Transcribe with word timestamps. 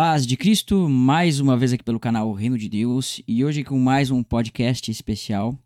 Paz 0.00 0.24
de 0.24 0.36
Cristo, 0.36 0.88
mais 0.88 1.40
uma 1.40 1.56
vez 1.56 1.72
aqui 1.72 1.82
pelo 1.82 1.98
canal 1.98 2.32
Reino 2.32 2.56
de 2.56 2.68
Deus 2.68 3.20
e 3.26 3.44
hoje 3.44 3.64
com 3.64 3.76
mais 3.80 4.12
um 4.12 4.22
podcast 4.22 4.88
especial. 4.92 5.58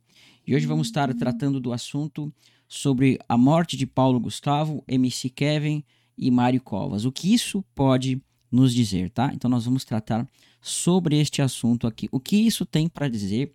E 0.47 0.57
hoje 0.57 0.65
vamos 0.65 0.87
estar 0.87 1.13
tratando 1.13 1.61
do 1.61 1.71
assunto 1.71 2.33
sobre 2.67 3.19
a 3.29 3.37
morte 3.37 3.77
de 3.77 3.87
Paulo 3.87 4.19
Gustavo, 4.19 4.83
MC 4.89 5.29
Kevin 5.29 5.85
e 6.17 6.31
Mário 6.31 6.63
Covas. 6.63 7.05
O 7.05 7.13
que 7.13 7.35
isso 7.35 7.63
pode 7.75 8.23
nos 8.51 8.73
dizer, 8.73 9.11
tá? 9.11 9.31
Então 9.35 9.51
nós 9.51 9.67
vamos 9.67 9.85
tratar 9.85 10.27
sobre 10.63 11.21
este 11.21 11.43
assunto 11.43 11.87
aqui. 11.87 12.09
O 12.11 12.19
que 12.19 12.37
isso 12.37 12.65
tem 12.65 12.89
para 12.89 13.11
dizer 13.11 13.53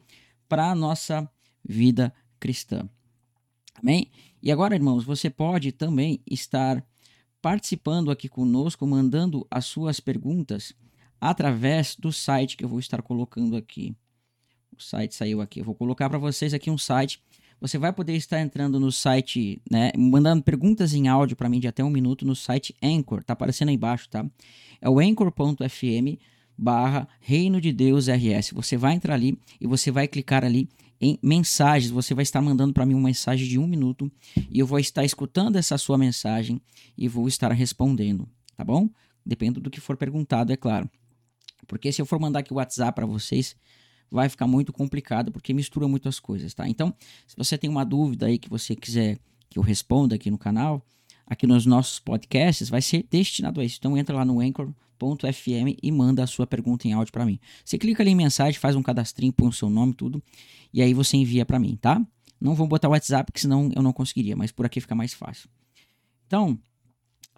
para 0.47 0.69
a 0.69 0.75
nossa 0.75 1.27
vida 1.67 2.13
cristã. 2.39 2.87
Amém? 3.73 4.11
E 4.43 4.51
agora, 4.51 4.75
irmãos, 4.75 5.03
você 5.03 5.27
pode 5.27 5.71
também 5.71 6.21
estar 6.29 6.85
participando 7.41 8.11
aqui 8.11 8.27
conosco, 8.27 8.85
mandando 8.85 9.45
as 9.49 9.65
suas 9.65 9.99
perguntas 9.99 10.73
através 11.19 11.95
do 11.95 12.11
site 12.11 12.57
que 12.57 12.63
eu 12.63 12.69
vou 12.69 12.79
estar 12.79 13.01
colocando 13.01 13.55
aqui. 13.55 13.95
O 14.77 14.81
site 14.81 15.15
saiu 15.15 15.41
aqui. 15.41 15.59
Eu 15.59 15.65
vou 15.65 15.75
colocar 15.75 16.09
para 16.09 16.19
vocês 16.19 16.53
aqui 16.53 16.69
um 16.69 16.77
site. 16.77 17.21
Você 17.59 17.79
vai 17.79 17.91
poder 17.91 18.15
estar 18.15 18.39
entrando 18.39 18.79
no 18.79 18.91
site, 18.91 19.59
né, 19.69 19.91
mandando 19.97 20.43
perguntas 20.43 20.93
em 20.93 21.07
áudio 21.07 21.35
para 21.35 21.49
mim 21.49 21.59
de 21.59 21.67
até 21.67 21.83
um 21.83 21.89
minuto 21.89 22.25
no 22.25 22.35
site 22.35 22.75
Anchor. 22.83 23.23
Tá 23.23 23.33
aparecendo 23.33 23.69
aí 23.69 23.75
embaixo, 23.75 24.07
tá? 24.09 24.23
É 24.79 24.87
o 24.87 24.99
anchor.fm 24.99 26.19
barra 26.55 27.07
Reino 27.19 27.59
de 27.59 27.71
Deus 27.71 28.07
RS. 28.07 28.51
Você 28.53 28.77
vai 28.77 28.93
entrar 28.93 29.15
ali 29.15 29.39
e 29.59 29.65
você 29.65 29.89
vai 29.89 30.07
clicar 30.07 30.45
ali 30.45 30.69
em 30.99 31.19
mensagens. 31.21 31.91
Você 31.91 32.13
vai 32.13 32.23
estar 32.23 32.41
mandando 32.41 32.73
para 32.73 32.85
mim 32.85 32.93
uma 32.93 33.07
mensagem 33.07 33.47
de 33.47 33.59
um 33.59 33.67
minuto 33.67 34.11
e 34.49 34.59
eu 34.59 34.67
vou 34.67 34.79
estar 34.79 35.03
escutando 35.03 35.55
essa 35.55 35.77
sua 35.77 35.97
mensagem 35.97 36.61
e 36.97 37.07
vou 37.07 37.27
estar 37.27 37.51
respondendo, 37.51 38.27
tá 38.55 38.63
bom? 38.63 38.89
Depende 39.25 39.59
do 39.59 39.69
que 39.69 39.79
for 39.79 39.97
perguntado, 39.97 40.51
é 40.51 40.57
claro. 40.57 40.89
Porque 41.67 41.91
se 41.91 42.01
eu 42.01 42.05
for 42.05 42.19
mandar 42.19 42.39
aqui 42.39 42.53
o 42.53 42.57
WhatsApp 42.57 42.95
para 42.95 43.05
vocês, 43.05 43.55
vai 44.09 44.29
ficar 44.29 44.47
muito 44.47 44.71
complicado 44.71 45.31
porque 45.31 45.53
mistura 45.53 45.87
muitas 45.87 46.19
coisas, 46.19 46.53
tá? 46.53 46.67
Então, 46.67 46.93
se 47.27 47.35
você 47.35 47.57
tem 47.57 47.69
uma 47.69 47.83
dúvida 47.83 48.27
aí 48.27 48.37
que 48.37 48.49
você 48.49 48.75
quiser 48.75 49.19
que 49.49 49.59
eu 49.59 49.63
responda 49.63 50.15
aqui 50.15 50.31
no 50.31 50.37
canal, 50.37 50.85
aqui 51.27 51.45
nos 51.45 51.65
nossos 51.65 51.99
podcasts, 51.99 52.69
vai 52.69 52.81
ser 52.81 53.05
destinado 53.11 53.61
a 53.61 53.65
isso. 53.65 53.77
Então, 53.79 53.95
entra 53.95 54.15
lá 54.15 54.25
no 54.25 54.39
Anchor 54.39 54.73
anchor.fm 54.97 55.77
e 55.81 55.91
manda 55.91 56.23
a 56.23 56.27
sua 56.27 56.47
pergunta 56.47 56.87
em 56.87 56.93
áudio 56.93 57.13
para 57.13 57.25
mim. 57.25 57.39
Você 57.63 57.77
clica 57.77 58.03
ali 58.03 58.11
em 58.11 58.15
mensagem, 58.15 58.59
faz 58.59 58.75
um 58.75 58.81
cadastrinho, 58.81 59.31
põe 59.31 59.47
o 59.47 59.53
seu 59.53 59.69
nome, 59.69 59.93
tudo, 59.93 60.21
e 60.73 60.81
aí 60.81 60.93
você 60.93 61.17
envia 61.17 61.45
para 61.45 61.59
mim, 61.59 61.75
tá? 61.75 62.03
Não 62.39 62.55
vou 62.55 62.67
botar 62.67 62.87
o 62.87 62.91
WhatsApp, 62.91 63.31
porque 63.31 63.39
senão 63.39 63.71
eu 63.75 63.81
não 63.81 63.93
conseguiria, 63.93 64.35
mas 64.35 64.51
por 64.51 64.65
aqui 64.65 64.81
fica 64.81 64.95
mais 64.95 65.13
fácil. 65.13 65.49
Então, 66.25 66.59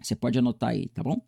você 0.02 0.14
pode 0.14 0.38
anotar 0.38 0.70
aí, 0.70 0.88
tá 0.88 1.02
bom? 1.02 1.20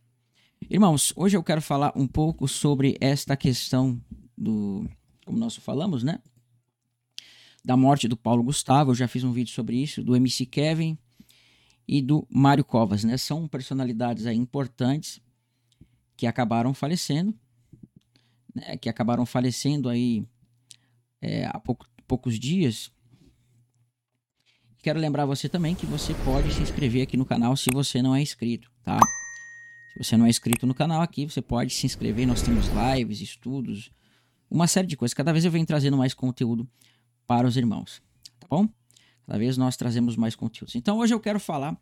Irmãos, 0.69 1.13
hoje 1.17 1.37
eu 1.37 1.43
quero 1.43 1.61
falar 1.61 1.93
um 1.97 2.07
pouco 2.07 2.47
sobre 2.47 2.97
esta 3.01 3.37
questão 3.37 4.01
do, 4.37 4.87
como 5.25 5.39
nós 5.39 5.57
falamos, 5.57 6.03
né? 6.03 6.19
Da 7.65 7.77
morte 7.77 8.09
do 8.09 8.17
Paulo 8.17 8.43
Gustavo, 8.43 8.91
eu 8.91 8.95
já 8.95 9.07
fiz 9.07 9.23
um 9.23 9.33
vídeo 9.33 9.53
sobre 9.53 9.77
isso, 9.77 10.03
do 10.03 10.17
MC 10.17 10.47
Kevin 10.47 10.99
e 11.87 12.01
do 12.01 12.27
Mário 12.31 12.65
Covas, 12.65 13.05
né? 13.05 13.17
São 13.17 13.49
personalidades 13.49 14.27
aí 14.27 14.37
importantes 14.37 15.21
que 16.17 16.27
acabaram 16.27 16.73
falecendo, 16.73 17.35
né, 18.55 18.77
que 18.77 18.89
acabaram 18.89 19.27
falecendo 19.27 19.89
aí 19.89 20.25
é, 21.21 21.47
há 21.47 21.59
pouco, 21.59 21.87
poucos 22.07 22.39
dias. 22.39 22.93
Quero 24.83 24.99
lembrar 24.99 25.27
você 25.27 25.49
também 25.49 25.75
que 25.75 25.87
você 25.87 26.13
pode 26.25 26.53
se 26.53 26.63
inscrever 26.63 27.03
aqui 27.03 27.17
no 27.17 27.25
canal 27.25 27.57
se 27.57 27.71
você 27.73 28.03
não 28.03 28.15
é 28.15 28.21
inscrito, 28.21 28.71
tá? 28.83 28.99
Se 29.93 30.05
você 30.05 30.17
não 30.17 30.27
é 30.27 30.29
inscrito 30.29 30.67
no 30.67 30.75
canal 30.75 31.03
aqui, 31.03 31.25
você 31.25 31.41
pode 31.41 31.73
se 31.73 31.87
inscrever. 31.87 32.27
Nós 32.27 32.43
temos 32.43 32.67
lives, 32.69 33.21
estudos, 33.21 33.91
uma 34.51 34.67
série 34.67 34.87
de 34.87 34.97
coisas. 34.97 35.15
Cada 35.15 35.33
vez 35.33 35.45
eu 35.45 35.51
venho 35.51 35.67
trazendo 35.67 35.97
mais 35.97 36.15
conteúdo 36.15 36.69
para 37.27 37.47
os 37.47 37.57
irmãos, 37.57 38.03
tá 38.41 38.47
bom? 38.49 38.69
Cada 39.27 39.39
vez 39.39 39.57
nós 39.57 39.77
trazemos 39.77 40.17
mais 40.17 40.35
conteúdos. 40.35 40.75
Então 40.75 40.99
hoje 40.99 41.15
eu 41.15 41.21
quero 41.21 41.41
falar 41.41 41.77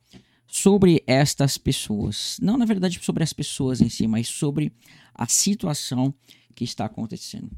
sobre 0.47 1.03
estas 1.07 1.57
pessoas. 1.57 2.39
Não, 2.43 2.57
na 2.57 2.65
verdade, 2.65 2.99
sobre 3.03 3.23
as 3.23 3.33
pessoas 3.33 3.81
em 3.81 3.89
si, 3.89 4.07
mas 4.07 4.29
sobre 4.29 4.73
a 5.15 5.27
situação 5.27 6.13
que 6.55 6.65
está 6.65 6.85
acontecendo. 6.85 7.51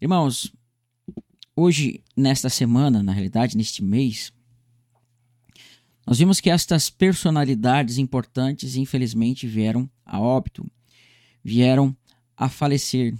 Irmãos, 0.00 0.52
hoje, 1.54 2.02
nesta 2.16 2.48
semana, 2.48 3.02
na 3.02 3.12
realidade, 3.12 3.56
neste 3.56 3.82
mês, 3.82 4.32
nós 6.06 6.18
vimos 6.18 6.40
que 6.40 6.50
estas 6.50 6.90
personalidades 6.90 7.98
importantes, 7.98 8.76
infelizmente, 8.76 9.46
vieram 9.46 9.88
a 10.04 10.20
óbito, 10.20 10.70
vieram 11.42 11.96
a 12.36 12.48
falecer, 12.48 13.16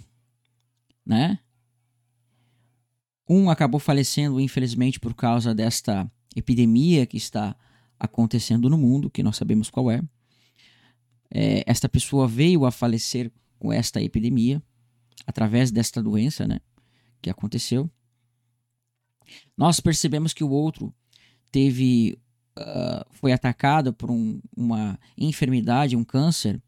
né? 1.04 1.38
Um 3.28 3.48
acabou 3.48 3.80
falecendo, 3.80 4.40
infelizmente, 4.40 5.00
por 5.00 5.14
causa 5.14 5.54
desta 5.54 6.10
epidemia 6.36 7.06
que 7.06 7.16
está 7.16 7.56
acontecendo 7.98 8.68
no 8.68 8.76
mundo, 8.76 9.10
que 9.10 9.22
nós 9.22 9.36
sabemos 9.36 9.70
qual 9.70 9.90
é. 9.90 10.02
é. 11.30 11.64
Esta 11.66 11.88
pessoa 11.88 12.28
veio 12.28 12.66
a 12.66 12.70
falecer 12.70 13.32
com 13.58 13.72
esta 13.72 14.02
epidemia, 14.02 14.62
através 15.26 15.70
desta 15.70 16.02
doença, 16.02 16.46
né, 16.46 16.60
que 17.22 17.30
aconteceu. 17.30 17.90
Nós 19.56 19.80
percebemos 19.80 20.34
que 20.34 20.44
o 20.44 20.50
outro 20.50 20.94
teve, 21.50 22.18
uh, 22.58 23.06
foi 23.12 23.32
atacado 23.32 23.92
por 23.94 24.10
um, 24.10 24.38
uma 24.54 24.98
enfermidade, 25.16 25.96
um 25.96 26.04
câncer, 26.04 26.60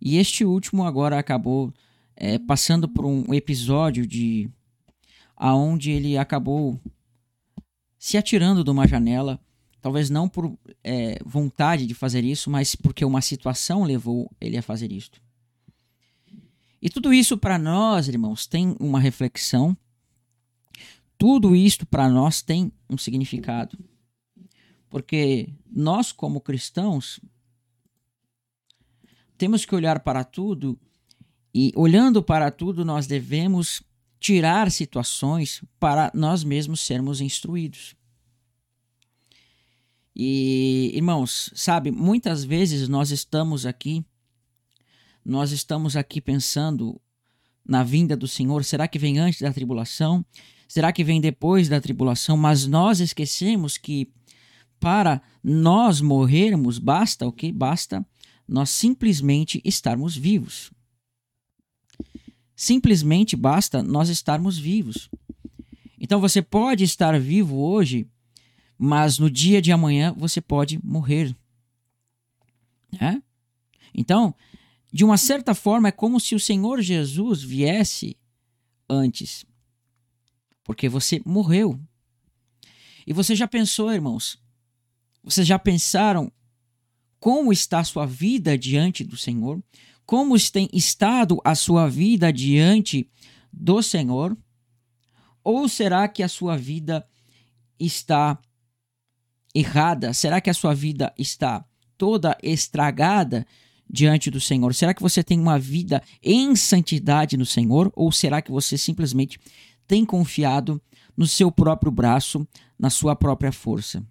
e 0.00 0.16
este 0.16 0.44
último 0.44 0.84
agora 0.84 1.18
acabou 1.18 1.72
é, 2.14 2.38
passando 2.38 2.88
por 2.88 3.04
um 3.04 3.32
episódio 3.32 4.06
de 4.06 4.50
aonde 5.38 5.90
ele 5.90 6.18
acabou 6.18 6.78
se 7.98 8.16
atirando 8.16 8.62
de 8.62 8.70
uma 8.70 8.86
janela 8.86 9.40
Talvez 9.80 10.10
não 10.10 10.28
por 10.28 10.58
é, 10.82 11.18
vontade 11.24 11.86
de 11.86 11.94
fazer 11.94 12.24
isso, 12.24 12.50
mas 12.50 12.74
porque 12.74 13.04
uma 13.04 13.22
situação 13.22 13.84
levou 13.84 14.30
ele 14.40 14.56
a 14.56 14.62
fazer 14.62 14.90
isto. 14.90 15.20
E 16.82 16.90
tudo 16.90 17.12
isso 17.12 17.38
para 17.38 17.58
nós, 17.58 18.08
irmãos, 18.08 18.46
tem 18.46 18.76
uma 18.80 19.00
reflexão. 19.00 19.76
Tudo 21.16 21.54
isto 21.54 21.86
para 21.86 22.08
nós 22.08 22.42
tem 22.42 22.72
um 22.90 22.98
significado. 22.98 23.78
Porque 24.90 25.48
nós, 25.70 26.12
como 26.12 26.40
cristãos, 26.40 27.20
temos 29.36 29.64
que 29.64 29.74
olhar 29.74 30.00
para 30.00 30.24
tudo 30.24 30.78
e, 31.54 31.72
olhando 31.76 32.22
para 32.22 32.50
tudo, 32.50 32.84
nós 32.84 33.06
devemos 33.06 33.82
tirar 34.20 34.70
situações 34.70 35.62
para 35.78 36.10
nós 36.14 36.42
mesmos 36.42 36.80
sermos 36.80 37.20
instruídos. 37.20 37.94
E, 40.14 40.90
irmãos, 40.94 41.52
sabe, 41.54 41.92
muitas 41.92 42.44
vezes 42.44 42.88
nós 42.88 43.12
estamos 43.12 43.64
aqui, 43.64 44.04
nós 45.24 45.52
estamos 45.52 45.96
aqui 45.96 46.20
pensando 46.20 47.00
na 47.64 47.84
vinda 47.84 48.16
do 48.16 48.26
Senhor. 48.26 48.64
Será 48.64 48.88
que 48.88 48.98
vem 48.98 49.18
antes 49.18 49.40
da 49.40 49.52
tribulação? 49.52 50.24
Será 50.66 50.92
que 50.92 51.04
vem 51.04 51.20
depois 51.20 51.68
da 51.68 51.80
tribulação? 51.80 52.36
Mas 52.36 52.66
nós 52.66 52.98
esquecemos 52.98 53.78
que 53.78 54.12
para 54.80 55.22
nós 55.42 56.00
morrermos, 56.00 56.78
basta 56.78 57.26
o 57.26 57.32
que? 57.32 57.52
Basta 57.52 58.04
nós 58.46 58.70
simplesmente 58.70 59.60
estarmos 59.64 60.16
vivos. 60.16 60.72
Simplesmente 62.58 63.36
basta 63.36 63.82
nós 63.82 64.08
estarmos 64.08 64.58
vivos. 64.58 65.08
Então 65.98 66.20
você 66.20 66.42
pode 66.42 66.82
estar 66.82 67.18
vivo 67.18 67.56
hoje 67.56 68.06
mas 68.78 69.18
no 69.18 69.28
dia 69.28 69.60
de 69.60 69.72
amanhã 69.72 70.14
você 70.16 70.40
pode 70.40 70.78
morrer. 70.84 71.36
Né? 72.92 73.20
Então, 73.92 74.32
de 74.92 75.04
uma 75.04 75.16
certa 75.16 75.52
forma, 75.52 75.88
é 75.88 75.92
como 75.92 76.20
se 76.20 76.36
o 76.36 76.40
Senhor 76.40 76.80
Jesus 76.80 77.42
viesse 77.42 78.16
antes, 78.88 79.44
porque 80.62 80.88
você 80.88 81.20
morreu. 81.26 81.78
E 83.04 83.12
você 83.12 83.34
já 83.34 83.48
pensou, 83.48 83.92
irmãos? 83.92 84.40
Vocês 85.24 85.46
já 85.46 85.58
pensaram 85.58 86.30
como 87.18 87.52
está 87.52 87.80
a 87.80 87.84
sua 87.84 88.06
vida 88.06 88.56
diante 88.56 89.02
do 89.02 89.16
Senhor? 89.16 89.60
Como 90.08 90.34
tem 90.50 90.70
estado 90.72 91.38
a 91.44 91.54
sua 91.54 91.86
vida 91.86 92.32
diante 92.32 93.06
do 93.52 93.82
Senhor? 93.82 94.34
Ou 95.44 95.68
será 95.68 96.08
que 96.08 96.22
a 96.22 96.28
sua 96.28 96.56
vida 96.56 97.06
está 97.78 98.38
errada? 99.54 100.14
Será 100.14 100.40
que 100.40 100.48
a 100.48 100.54
sua 100.54 100.72
vida 100.72 101.12
está 101.18 101.62
toda 101.98 102.38
estragada 102.42 103.46
diante 103.86 104.30
do 104.30 104.40
Senhor? 104.40 104.74
Será 104.74 104.94
que 104.94 105.02
você 105.02 105.22
tem 105.22 105.38
uma 105.38 105.58
vida 105.58 106.02
em 106.22 106.56
santidade 106.56 107.36
no 107.36 107.44
Senhor? 107.44 107.92
Ou 107.94 108.10
será 108.10 108.40
que 108.40 108.50
você 108.50 108.78
simplesmente 108.78 109.38
tem 109.86 110.06
confiado 110.06 110.80
no 111.14 111.26
seu 111.26 111.52
próprio 111.52 111.92
braço, 111.92 112.48
na 112.78 112.88
sua 112.88 113.14
própria 113.14 113.52
força? 113.52 114.02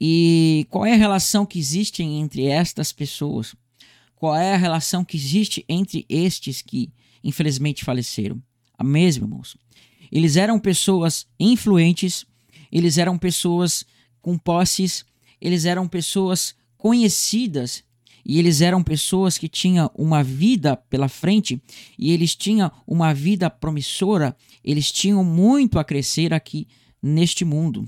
E 0.00 0.66
qual 0.70 0.86
é 0.86 0.94
a 0.94 0.96
relação 0.96 1.44
que 1.44 1.58
existe 1.58 2.02
entre 2.02 2.46
estas 2.46 2.90
pessoas? 2.90 3.54
Qual 4.24 4.36
é 4.36 4.54
a 4.54 4.56
relação 4.56 5.04
que 5.04 5.18
existe 5.18 5.66
entre 5.68 6.06
estes 6.08 6.62
que 6.62 6.90
infelizmente 7.22 7.84
faleceram? 7.84 8.42
A 8.78 8.82
mesma, 8.82 9.26
irmãos. 9.26 9.54
Eles 10.10 10.38
eram 10.38 10.58
pessoas 10.58 11.26
influentes, 11.38 12.24
eles 12.72 12.96
eram 12.96 13.18
pessoas 13.18 13.84
com 14.22 14.38
posses, 14.38 15.04
eles 15.38 15.66
eram 15.66 15.86
pessoas 15.86 16.54
conhecidas 16.78 17.84
e 18.24 18.38
eles 18.38 18.62
eram 18.62 18.82
pessoas 18.82 19.36
que 19.36 19.46
tinham 19.46 19.90
uma 19.94 20.24
vida 20.24 20.74
pela 20.74 21.06
frente 21.06 21.60
e 21.98 22.10
eles 22.10 22.34
tinham 22.34 22.72
uma 22.86 23.12
vida 23.12 23.50
promissora, 23.50 24.34
eles 24.64 24.90
tinham 24.90 25.22
muito 25.22 25.78
a 25.78 25.84
crescer 25.84 26.32
aqui 26.32 26.66
neste 27.02 27.44
mundo. 27.44 27.86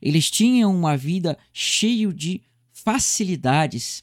Eles 0.00 0.30
tinham 0.30 0.74
uma 0.74 0.96
vida 0.96 1.36
cheia 1.52 2.10
de 2.10 2.40
facilidades, 2.72 4.02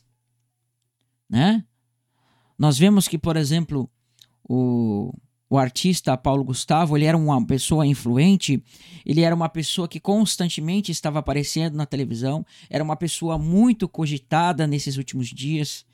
né? 1.29 1.63
Nós 2.57 2.77
vemos 2.77 3.07
que, 3.07 3.17
por 3.17 3.37
exemplo, 3.37 3.89
o, 4.47 5.13
o 5.49 5.57
artista 5.57 6.17
Paulo 6.17 6.43
Gustavo, 6.43 6.97
ele 6.97 7.05
era 7.05 7.17
uma 7.17 7.45
pessoa 7.45 7.85
influente, 7.85 8.61
ele 9.05 9.21
era 9.21 9.35
uma 9.35 9.47
pessoa 9.47 9.87
que 9.87 9.99
constantemente 9.99 10.91
estava 10.91 11.19
aparecendo 11.19 11.75
na 11.75 11.85
televisão, 11.85 12.45
era 12.69 12.83
uma 12.83 12.95
pessoa 12.95 13.37
muito 13.37 13.87
cogitada 13.87 14.65
nesses 14.65 14.97
últimos 14.97 15.27
dias, 15.27 15.85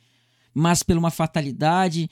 mas 0.53 0.83
por 0.83 0.97
uma 0.97 1.11
fatalidade, 1.11 2.09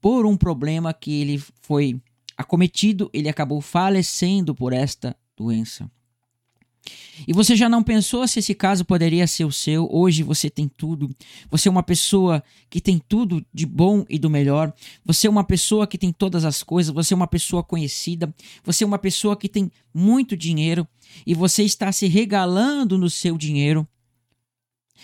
por 0.00 0.24
um 0.24 0.36
problema 0.36 0.94
que 0.94 1.20
ele 1.20 1.42
foi 1.60 2.00
acometido, 2.36 3.10
ele 3.12 3.28
acabou 3.28 3.60
falecendo 3.60 4.54
por 4.54 4.72
esta 4.72 5.16
doença. 5.36 5.90
E 7.26 7.32
você 7.32 7.56
já 7.56 7.68
não 7.68 7.82
pensou 7.82 8.26
se 8.28 8.38
esse 8.38 8.54
caso 8.54 8.84
poderia 8.84 9.26
ser 9.26 9.44
o 9.44 9.52
seu? 9.52 9.88
Hoje 9.90 10.22
você 10.22 10.48
tem 10.48 10.68
tudo. 10.68 11.10
Você 11.50 11.68
é 11.68 11.70
uma 11.70 11.82
pessoa 11.82 12.42
que 12.70 12.80
tem 12.80 12.98
tudo 13.08 13.44
de 13.52 13.66
bom 13.66 14.04
e 14.08 14.18
do 14.18 14.30
melhor. 14.30 14.72
Você 15.04 15.26
é 15.26 15.30
uma 15.30 15.44
pessoa 15.44 15.86
que 15.86 15.98
tem 15.98 16.12
todas 16.12 16.44
as 16.44 16.62
coisas. 16.62 16.94
Você 16.94 17.14
é 17.14 17.16
uma 17.16 17.26
pessoa 17.26 17.62
conhecida. 17.62 18.32
Você 18.64 18.84
é 18.84 18.86
uma 18.86 18.98
pessoa 18.98 19.36
que 19.36 19.48
tem 19.48 19.70
muito 19.92 20.36
dinheiro. 20.36 20.86
E 21.26 21.34
você 21.34 21.62
está 21.62 21.90
se 21.90 22.06
regalando 22.06 22.96
no 22.96 23.10
seu 23.10 23.36
dinheiro. 23.36 23.86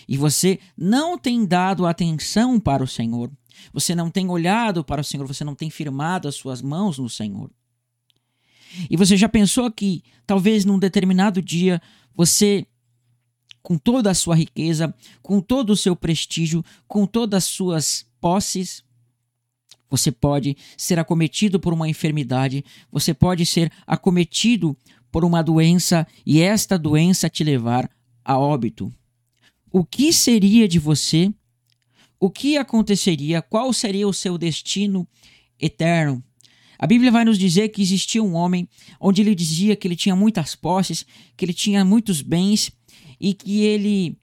E 0.08 0.16
você 0.16 0.58
não 0.76 1.16
tem 1.18 1.44
dado 1.44 1.86
atenção 1.86 2.60
para 2.60 2.82
o 2.82 2.88
Senhor. 2.88 3.30
Você 3.72 3.94
não 3.94 4.10
tem 4.10 4.28
olhado 4.28 4.84
para 4.84 5.00
o 5.00 5.04
Senhor. 5.04 5.26
Você 5.26 5.44
não 5.44 5.54
tem 5.54 5.70
firmado 5.70 6.28
as 6.28 6.34
suas 6.34 6.60
mãos 6.60 6.98
no 6.98 7.08
Senhor. 7.08 7.50
E 8.90 8.96
você 8.96 9.16
já 9.16 9.28
pensou 9.28 9.70
que 9.70 10.02
talvez 10.26 10.64
num 10.64 10.78
determinado 10.78 11.40
dia 11.40 11.80
você, 12.14 12.66
com 13.62 13.76
toda 13.76 14.10
a 14.10 14.14
sua 14.14 14.34
riqueza, 14.34 14.94
com 15.22 15.40
todo 15.40 15.70
o 15.70 15.76
seu 15.76 15.96
prestígio, 15.96 16.64
com 16.86 17.06
todas 17.06 17.44
as 17.44 17.44
suas 17.44 18.06
posses, 18.20 18.84
você 19.90 20.10
pode 20.10 20.56
ser 20.76 20.98
acometido 20.98 21.60
por 21.60 21.72
uma 21.72 21.88
enfermidade, 21.88 22.64
você 22.90 23.14
pode 23.14 23.46
ser 23.46 23.70
acometido 23.86 24.76
por 25.10 25.24
uma 25.24 25.42
doença 25.42 26.06
e 26.26 26.40
esta 26.40 26.76
doença 26.76 27.30
te 27.30 27.44
levar 27.44 27.88
a 28.24 28.38
óbito. 28.38 28.92
O 29.70 29.84
que 29.84 30.12
seria 30.12 30.66
de 30.66 30.78
você? 30.78 31.32
O 32.18 32.30
que 32.30 32.56
aconteceria? 32.56 33.42
Qual 33.42 33.72
seria 33.72 34.08
o 34.08 34.12
seu 34.12 34.38
destino 34.38 35.06
eterno? 35.60 36.24
A 36.78 36.86
Bíblia 36.86 37.10
vai 37.10 37.24
nos 37.24 37.38
dizer 37.38 37.68
que 37.68 37.82
existia 37.82 38.22
um 38.22 38.34
homem 38.34 38.68
onde 39.00 39.22
ele 39.22 39.34
dizia 39.34 39.76
que 39.76 39.86
ele 39.86 39.96
tinha 39.96 40.16
muitas 40.16 40.54
posses, 40.54 41.06
que 41.36 41.44
ele 41.44 41.54
tinha 41.54 41.84
muitos 41.84 42.20
bens 42.20 42.72
e 43.20 43.34
que 43.34 43.62
ele 43.62 44.16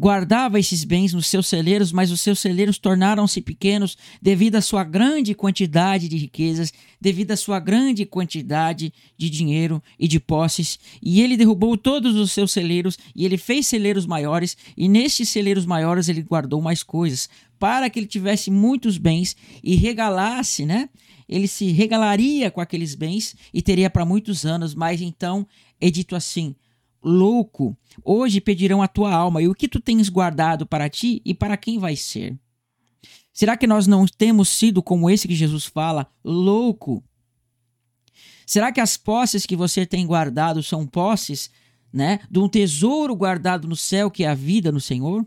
guardava 0.00 0.58
esses 0.58 0.82
bens 0.82 1.12
nos 1.12 1.26
seus 1.26 1.46
celeiros, 1.46 1.92
mas 1.92 2.10
os 2.10 2.22
seus 2.22 2.38
celeiros 2.38 2.78
tornaram-se 2.78 3.42
pequenos 3.42 3.98
devido 4.20 4.56
à 4.56 4.62
sua 4.62 4.82
grande 4.82 5.34
quantidade 5.34 6.08
de 6.08 6.16
riquezas, 6.16 6.72
devido 6.98 7.32
à 7.32 7.36
sua 7.36 7.60
grande 7.60 8.06
quantidade 8.06 8.94
de 9.18 9.28
dinheiro 9.28 9.82
e 9.98 10.08
de 10.08 10.18
posses. 10.18 10.78
E 11.02 11.20
ele 11.20 11.36
derrubou 11.36 11.76
todos 11.76 12.16
os 12.16 12.32
seus 12.32 12.50
celeiros 12.50 12.98
e 13.14 13.26
ele 13.26 13.36
fez 13.36 13.66
celeiros 13.66 14.06
maiores, 14.06 14.56
e 14.74 14.88
nestes 14.88 15.28
celeiros 15.28 15.66
maiores 15.66 16.08
ele 16.08 16.22
guardou 16.22 16.62
mais 16.62 16.82
coisas, 16.82 17.28
para 17.58 17.90
que 17.90 17.98
ele 17.98 18.06
tivesse 18.06 18.50
muitos 18.50 18.96
bens 18.96 19.36
e 19.62 19.74
regalasse, 19.76 20.64
né? 20.64 20.88
ele 21.28 21.46
se 21.46 21.70
regalaria 21.72 22.50
com 22.50 22.60
aqueles 22.62 22.94
bens 22.94 23.36
e 23.52 23.60
teria 23.60 23.90
para 23.90 24.06
muitos 24.06 24.46
anos, 24.46 24.74
mas 24.74 25.02
então 25.02 25.46
é 25.78 25.90
dito 25.90 26.16
assim: 26.16 26.56
louco, 27.02 27.76
hoje 28.04 28.40
pedirão 28.40 28.82
a 28.82 28.88
tua 28.88 29.12
alma, 29.12 29.42
e 29.42 29.48
o 29.48 29.54
que 29.54 29.68
tu 29.68 29.80
tens 29.80 30.08
guardado 30.08 30.66
para 30.66 30.88
ti 30.88 31.20
e 31.24 31.34
para 31.34 31.56
quem 31.56 31.78
vai 31.78 31.96
ser? 31.96 32.38
Será 33.32 33.56
que 33.56 33.66
nós 33.66 33.86
não 33.86 34.06
temos 34.06 34.48
sido 34.48 34.82
como 34.82 35.08
esse 35.08 35.26
que 35.28 35.34
Jesus 35.34 35.64
fala, 35.64 36.10
louco? 36.22 37.02
Será 38.44 38.72
que 38.72 38.80
as 38.80 38.96
posses 38.96 39.46
que 39.46 39.54
você 39.54 39.86
tem 39.86 40.06
guardado 40.06 40.62
são 40.62 40.86
posses, 40.86 41.50
né, 41.92 42.20
de 42.30 42.38
um 42.38 42.48
tesouro 42.48 43.14
guardado 43.14 43.68
no 43.68 43.76
céu 43.76 44.10
que 44.10 44.24
é 44.24 44.28
a 44.28 44.34
vida 44.34 44.72
no 44.72 44.80
Senhor? 44.80 45.24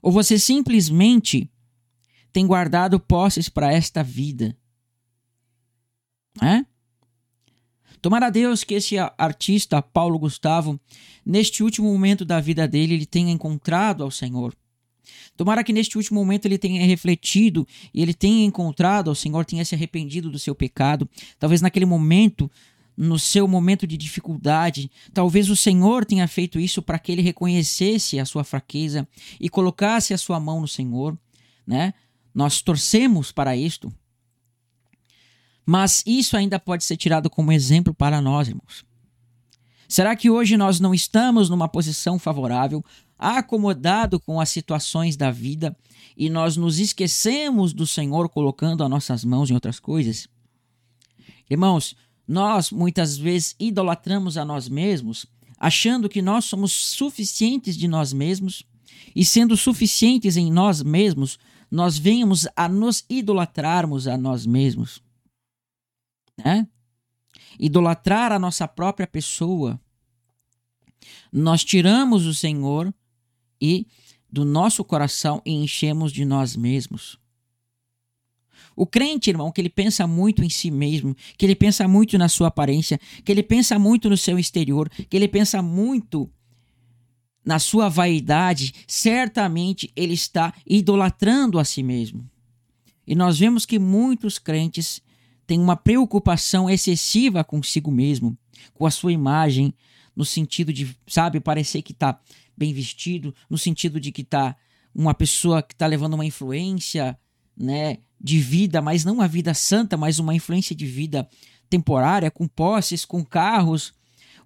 Ou 0.00 0.12
você 0.12 0.38
simplesmente 0.38 1.50
tem 2.32 2.46
guardado 2.46 3.00
posses 3.00 3.48
para 3.48 3.72
esta 3.72 4.02
vida. 4.02 4.56
É? 6.42 6.64
Tomara 8.00 8.26
a 8.26 8.30
Deus 8.30 8.62
que 8.64 8.74
esse 8.74 8.96
artista, 9.18 9.82
Paulo 9.82 10.18
Gustavo, 10.18 10.78
neste 11.24 11.62
último 11.62 11.90
momento 11.92 12.24
da 12.24 12.40
vida 12.40 12.66
dele, 12.68 12.94
ele 12.94 13.06
tenha 13.06 13.32
encontrado 13.32 14.02
ao 14.02 14.10
Senhor. 14.10 14.54
Tomara 15.36 15.62
que 15.62 15.72
neste 15.72 15.96
último 15.96 16.18
momento 16.18 16.46
ele 16.46 16.58
tenha 16.58 16.84
refletido 16.86 17.66
e 17.92 18.02
ele 18.02 18.14
tenha 18.14 18.44
encontrado 18.44 19.08
ao 19.08 19.14
Senhor, 19.14 19.44
tenha 19.44 19.64
se 19.64 19.74
arrependido 19.74 20.30
do 20.30 20.38
seu 20.38 20.54
pecado. 20.54 21.08
Talvez 21.38 21.60
naquele 21.60 21.84
momento, 21.84 22.50
no 22.96 23.18
seu 23.18 23.46
momento 23.46 23.86
de 23.86 23.96
dificuldade, 23.96 24.90
talvez 25.12 25.50
o 25.50 25.56
Senhor 25.56 26.04
tenha 26.04 26.26
feito 26.26 26.58
isso 26.58 26.80
para 26.80 26.98
que 26.98 27.12
ele 27.12 27.22
reconhecesse 27.22 28.18
a 28.18 28.24
sua 28.24 28.44
fraqueza 28.44 29.06
e 29.38 29.48
colocasse 29.48 30.14
a 30.14 30.18
sua 30.18 30.40
mão 30.40 30.60
no 30.60 30.68
Senhor, 30.68 31.16
né? 31.66 31.92
Nós 32.34 32.60
torcemos 32.60 33.32
para 33.32 33.56
isto. 33.56 33.92
Mas 35.66 36.04
isso 36.06 36.36
ainda 36.36 36.60
pode 36.60 36.84
ser 36.84 36.96
tirado 36.96 37.28
como 37.28 37.50
exemplo 37.50 37.92
para 37.92 38.20
nós, 38.22 38.46
irmãos. 38.46 38.84
Será 39.88 40.14
que 40.14 40.30
hoje 40.30 40.56
nós 40.56 40.78
não 40.78 40.94
estamos 40.94 41.50
numa 41.50 41.68
posição 41.68 42.18
favorável, 42.18 42.84
acomodado 43.18 44.20
com 44.20 44.40
as 44.40 44.48
situações 44.48 45.16
da 45.16 45.30
vida 45.30 45.76
e 46.16 46.30
nós 46.30 46.56
nos 46.56 46.78
esquecemos 46.78 47.72
do 47.72 47.86
Senhor 47.86 48.28
colocando 48.28 48.84
as 48.84 48.90
nossas 48.90 49.24
mãos 49.24 49.50
em 49.50 49.54
outras 49.54 49.80
coisas? 49.80 50.28
Irmãos, 51.50 51.96
nós 52.26 52.70
muitas 52.70 53.16
vezes 53.16 53.54
idolatramos 53.58 54.36
a 54.36 54.44
nós 54.44 54.68
mesmos, 54.68 55.26
achando 55.58 56.08
que 56.08 56.22
nós 56.22 56.44
somos 56.44 56.72
suficientes 56.72 57.76
de 57.76 57.88
nós 57.88 58.12
mesmos, 58.12 58.64
e 59.14 59.24
sendo 59.24 59.56
suficientes 59.56 60.36
em 60.36 60.50
nós 60.50 60.82
mesmos, 60.82 61.38
nós 61.70 61.96
venhamos 61.96 62.46
a 62.54 62.68
nos 62.68 63.04
idolatrarmos 63.08 64.06
a 64.06 64.16
nós 64.16 64.44
mesmos, 64.44 65.00
né? 66.36 66.66
Idolatrar 67.58 68.32
a 68.32 68.38
nossa 68.38 68.66
própria 68.68 69.06
pessoa. 69.06 69.80
Nós 71.32 71.64
tiramos 71.64 72.26
o 72.26 72.34
Senhor 72.34 72.92
e 73.60 73.86
do 74.30 74.44
nosso 74.44 74.84
coração 74.84 75.40
e 75.44 75.52
enchemos 75.52 76.12
de 76.12 76.24
nós 76.24 76.56
mesmos. 76.56 77.18
O 78.74 78.86
crente, 78.86 79.30
irmão, 79.30 79.50
que 79.50 79.60
ele 79.60 79.70
pensa 79.70 80.06
muito 80.06 80.44
em 80.44 80.50
si 80.50 80.70
mesmo, 80.70 81.16
que 81.38 81.46
ele 81.46 81.56
pensa 81.56 81.88
muito 81.88 82.18
na 82.18 82.28
sua 82.28 82.48
aparência, 82.48 83.00
que 83.24 83.32
ele 83.32 83.42
pensa 83.42 83.78
muito 83.78 84.10
no 84.10 84.16
seu 84.16 84.38
exterior, 84.38 84.90
que 84.90 85.16
ele 85.16 85.26
pensa 85.26 85.62
muito 85.62 86.30
na 87.42 87.58
sua 87.58 87.88
vaidade, 87.88 88.74
certamente 88.86 89.90
ele 89.96 90.12
está 90.12 90.52
idolatrando 90.66 91.58
a 91.58 91.64
si 91.64 91.82
mesmo. 91.82 92.28
E 93.06 93.14
nós 93.14 93.38
vemos 93.38 93.64
que 93.64 93.78
muitos 93.78 94.38
crentes 94.38 95.00
têm 95.46 95.60
uma 95.60 95.76
preocupação 95.76 96.68
excessiva 96.68 97.44
consigo 97.44 97.90
mesmo, 97.90 98.36
com 98.74 98.86
a 98.86 98.90
sua 98.90 99.12
imagem, 99.12 99.74
no 100.14 100.24
sentido 100.24 100.72
de, 100.72 100.96
sabe, 101.06 101.40
parecer 101.40 101.82
que 101.82 101.92
está 101.92 102.18
bem 102.56 102.72
vestido, 102.72 103.34
no 103.48 103.58
sentido 103.58 104.00
de 104.00 104.10
que 104.10 104.22
está 104.22 104.56
uma 104.94 105.14
pessoa 105.14 105.62
que 105.62 105.74
está 105.74 105.86
levando 105.86 106.14
uma 106.14 106.24
influência, 106.24 107.18
né, 107.56 107.98
de 108.20 108.38
vida, 108.38 108.80
mas 108.80 109.04
não 109.04 109.14
uma 109.14 109.28
vida 109.28 109.52
santa, 109.52 109.96
mas 109.96 110.18
uma 110.18 110.34
influência 110.34 110.74
de 110.74 110.86
vida 110.86 111.28
temporária, 111.68 112.30
com 112.30 112.48
posses, 112.48 113.04
com 113.04 113.24
carros, 113.24 113.92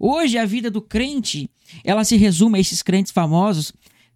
Hoje 0.03 0.39
a 0.39 0.47
vida 0.47 0.71
do 0.71 0.81
crente, 0.81 1.51
ela 1.85 2.05
se 2.05 2.17
resume 2.17 2.57
a 2.57 2.61
esses 2.61 2.81
crentes 2.81 3.13
famosos 3.13 3.71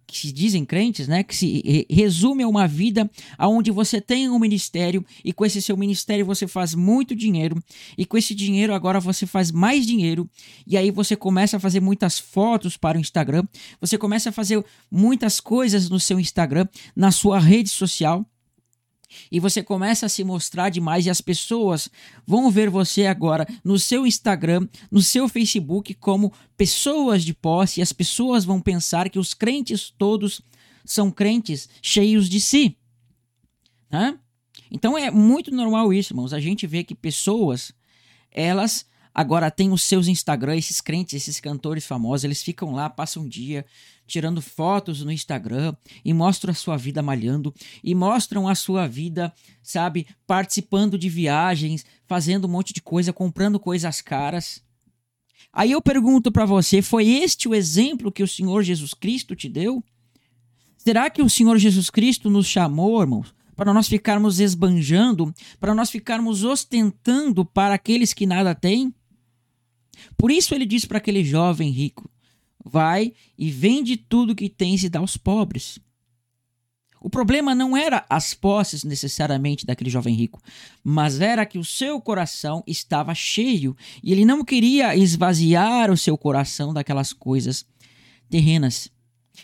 que 0.07 0.17
se 0.17 0.31
dizem 0.31 0.65
crentes, 0.65 1.07
né, 1.07 1.23
que 1.23 1.35
se 1.35 1.85
resume 1.89 2.43
a 2.43 2.47
uma 2.47 2.67
vida 2.67 3.09
onde 3.39 3.71
você 3.71 3.99
tem 3.99 4.29
um 4.29 4.39
ministério 4.39 5.05
e 5.23 5.33
com 5.33 5.45
esse 5.45 5.61
seu 5.61 5.75
ministério 5.75 6.25
você 6.25 6.47
faz 6.47 6.73
muito 6.75 7.15
dinheiro 7.15 7.61
e 7.97 8.05
com 8.05 8.17
esse 8.17 8.35
dinheiro 8.35 8.73
agora 8.73 8.99
você 8.99 9.25
faz 9.25 9.51
mais 9.51 9.85
dinheiro 9.85 10.29
e 10.65 10.77
aí 10.77 10.91
você 10.91 11.15
começa 11.15 11.57
a 11.57 11.59
fazer 11.59 11.79
muitas 11.79 12.19
fotos 12.19 12.77
para 12.77 12.97
o 12.97 13.01
Instagram, 13.01 13.43
você 13.79 13.97
começa 13.97 14.29
a 14.29 14.31
fazer 14.31 14.63
muitas 14.91 15.39
coisas 15.39 15.89
no 15.89 15.99
seu 15.99 16.19
Instagram, 16.19 16.67
na 16.95 17.11
sua 17.11 17.39
rede 17.39 17.69
social 17.69 18.25
e 19.31 19.39
você 19.39 19.63
começa 19.63 20.05
a 20.05 20.09
se 20.09 20.23
mostrar 20.23 20.69
demais 20.69 21.05
e 21.05 21.09
as 21.09 21.21
pessoas 21.21 21.89
vão 22.25 22.49
ver 22.49 22.69
você 22.69 23.05
agora 23.05 23.47
no 23.63 23.77
seu 23.79 24.05
Instagram, 24.05 24.67
no 24.91 25.01
seu 25.01 25.27
Facebook 25.27 25.93
como 25.95 26.33
pessoas 26.57 27.23
de 27.23 27.33
posse 27.33 27.79
e 27.79 27.83
as 27.83 27.93
pessoas 27.93 28.45
vão 28.45 28.59
pensar 28.59 29.09
que 29.09 29.19
os 29.19 29.33
crentes 29.33 29.93
todos 29.97 30.41
são 30.83 31.11
crentes 31.11 31.67
cheios 31.81 32.29
de 32.29 32.39
si. 32.39 32.77
Né? 33.89 34.17
Então 34.71 34.97
é 34.97 35.09
muito 35.09 35.51
normal 35.51 35.93
isso, 35.93 36.13
irmãos. 36.13 36.33
A 36.33 36.39
gente 36.39 36.67
vê 36.67 36.83
que 36.83 36.95
pessoas, 36.95 37.71
elas 38.31 38.85
agora 39.15 39.49
têm 39.49 39.71
os 39.71 39.81
seus 39.81 40.09
Instagram, 40.09 40.57
esses 40.57 40.81
crentes, 40.81 41.13
esses 41.13 41.39
cantores 41.39 41.87
famosos, 41.87 42.25
eles 42.25 42.43
ficam 42.43 42.73
lá, 42.73 42.89
passam 42.89 43.23
um 43.23 43.27
dia 43.27 43.65
tirando 44.05 44.41
fotos 44.41 45.01
no 45.03 45.11
Instagram 45.11 45.73
e 46.03 46.13
mostram 46.13 46.51
a 46.51 46.55
sua 46.55 46.77
vida 46.77 47.01
malhando 47.01 47.53
e 47.83 47.95
mostram 47.95 48.47
a 48.47 48.53
sua 48.53 48.87
vida, 48.87 49.33
sabe, 49.63 50.05
participando 50.27 50.97
de 50.97 51.09
viagens, 51.09 51.85
fazendo 52.05 52.45
um 52.45 52.51
monte 52.51 52.73
de 52.73 52.81
coisa, 52.81 53.13
comprando 53.13 53.59
coisas 53.59 54.01
caras. 54.01 54.61
Aí 55.51 55.71
eu 55.71 55.81
pergunto 55.81 56.31
para 56.31 56.45
você, 56.45 56.81
foi 56.81 57.07
este 57.07 57.47
o 57.47 57.55
exemplo 57.55 58.11
que 58.11 58.21
o 58.21 58.27
Senhor 58.27 58.61
Jesus 58.61 58.93
Cristo 58.93 59.35
te 59.35 59.47
deu? 59.47 59.83
Será 60.77 61.09
que 61.09 61.21
o 61.21 61.29
Senhor 61.29 61.57
Jesus 61.57 61.89
Cristo 61.89 62.29
nos 62.29 62.45
chamou, 62.45 63.01
irmãos, 63.01 63.33
para 63.55 63.73
nós 63.73 63.87
ficarmos 63.87 64.39
esbanjando, 64.39 65.33
para 65.59 65.73
nós 65.73 65.89
ficarmos 65.89 66.43
ostentando 66.43 67.45
para 67.45 67.73
aqueles 67.73 68.13
que 68.13 68.25
nada 68.25 68.53
têm? 68.53 68.93
Por 70.17 70.31
isso 70.31 70.53
ele 70.53 70.65
disse 70.65 70.87
para 70.87 70.97
aquele 70.97 71.23
jovem 71.23 71.69
rico: 71.69 72.09
Vai 72.63 73.13
e 73.37 73.49
vende 73.49 73.97
tudo 73.97 74.35
que 74.35 74.49
tens 74.49 74.83
e 74.83 74.89
dá 74.89 74.99
aos 74.99 75.17
pobres. 75.17 75.79
O 77.05 77.09
problema 77.09 77.53
não 77.53 77.77
era 77.77 78.03
as 78.09 78.33
posses 78.33 78.83
necessariamente 78.83 79.63
daquele 79.63 79.91
jovem 79.91 80.15
rico, 80.15 80.41
mas 80.83 81.21
era 81.21 81.45
que 81.45 81.59
o 81.59 81.63
seu 81.63 82.01
coração 82.01 82.63
estava 82.65 83.13
cheio 83.13 83.77
e 84.01 84.11
ele 84.11 84.25
não 84.25 84.43
queria 84.43 84.95
esvaziar 84.95 85.91
o 85.91 85.97
seu 85.97 86.17
coração 86.17 86.73
daquelas 86.73 87.13
coisas 87.13 87.63
terrenas. 88.27 88.89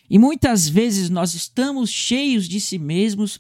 E 0.10 0.18
muitas 0.18 0.68
vezes 0.68 1.08
nós 1.12 1.36
estamos 1.36 1.92
cheios 1.92 2.50
de 2.50 2.60
si 2.60 2.80
mesmos, 2.80 3.40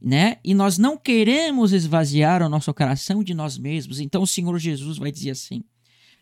né? 0.00 0.36
E 0.44 0.54
nós 0.54 0.78
não 0.78 0.96
queremos 0.96 1.72
esvaziar 1.72 2.42
o 2.42 2.48
nosso 2.48 2.72
coração 2.72 3.24
de 3.24 3.34
nós 3.34 3.58
mesmos. 3.58 3.98
Então 3.98 4.22
o 4.22 4.28
Senhor 4.28 4.56
Jesus 4.60 4.96
vai 4.96 5.10
dizer 5.10 5.30
assim: 5.30 5.64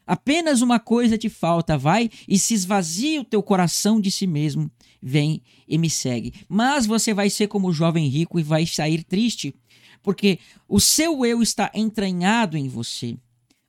Apenas 0.06 0.60
uma 0.60 0.78
coisa 0.78 1.16
te 1.16 1.28
falta, 1.28 1.78
vai 1.78 2.10
e 2.28 2.38
se 2.38 2.54
esvazia 2.54 3.20
o 3.20 3.24
teu 3.24 3.42
coração 3.42 4.00
de 4.00 4.10
si 4.10 4.26
mesmo, 4.26 4.70
vem 5.02 5.42
e 5.66 5.78
me 5.78 5.88
segue. 5.88 6.32
Mas 6.48 6.86
você 6.86 7.14
vai 7.14 7.30
ser 7.30 7.48
como 7.48 7.68
o 7.68 7.72
jovem 7.72 8.06
rico 8.08 8.38
e 8.38 8.42
vai 8.42 8.66
sair 8.66 9.02
triste, 9.02 9.54
porque 10.02 10.38
o 10.68 10.78
seu 10.78 11.24
eu 11.24 11.42
está 11.42 11.70
entranhado 11.74 12.56
em 12.56 12.68
você. 12.68 13.16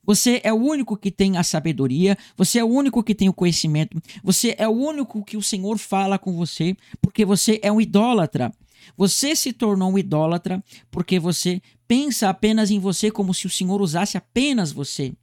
Você 0.05 0.39
é 0.43 0.53
o 0.53 0.57
único 0.57 0.95
que 0.95 1.09
tem 1.09 1.37
a 1.37 1.43
sabedoria, 1.43 2.15
você 2.37 2.59
é 2.59 2.63
o 2.63 2.67
único 2.67 3.01
que 3.01 3.15
tem 3.15 3.27
o 3.27 3.33
conhecimento, 3.33 3.99
você 4.23 4.53
é 4.57 4.67
o 4.67 4.71
único 4.71 5.23
que 5.23 5.35
o 5.35 5.41
Senhor 5.41 5.79
fala 5.79 6.19
com 6.19 6.33
você, 6.33 6.77
porque 7.01 7.25
você 7.25 7.59
é 7.63 7.71
um 7.71 7.81
idólatra. 7.81 8.51
Você 8.95 9.35
se 9.35 9.51
tornou 9.51 9.91
um 9.91 9.97
idólatra 9.97 10.63
porque 10.91 11.19
você 11.19 11.59
pensa 11.87 12.29
apenas 12.29 12.69
em 12.69 12.77
você 12.79 13.09
como 13.09 13.33
se 13.33 13.47
o 13.47 13.49
Senhor 13.49 13.81
usasse 13.81 14.15
apenas 14.15 14.71
você. 14.71 15.13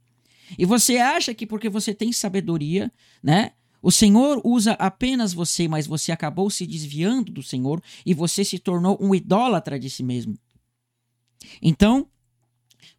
E 0.57 0.65
você 0.65 0.97
acha 0.97 1.33
que 1.33 1.45
porque 1.45 1.69
você 1.69 1.93
tem 1.93 2.11
sabedoria, 2.11 2.91
né? 3.21 3.51
O 3.81 3.91
Senhor 3.91 4.41
usa 4.45 4.73
apenas 4.73 5.33
você, 5.33 5.67
mas 5.67 5.85
você 5.85 6.11
acabou 6.11 6.49
se 6.49 6.65
desviando 6.65 7.31
do 7.31 7.43
Senhor 7.43 7.83
e 8.05 8.13
você 8.13 8.45
se 8.45 8.57
tornou 8.57 8.97
um 9.01 9.13
idólatra 9.13 9.77
de 9.77 9.89
si 9.89 10.01
mesmo. 10.01 10.37
Então, 11.61 12.07